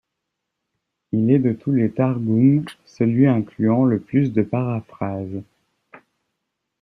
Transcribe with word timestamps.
Il 1.11 1.29
est 1.29 1.37
de 1.37 1.53
tous 1.53 1.71
les 1.73 1.91
Targoums 1.91 2.65
celui 2.85 3.27
incluant 3.27 3.85
le 3.85 3.99
plus 3.99 4.33
de 4.33 4.41
paraphrases. 4.41 5.43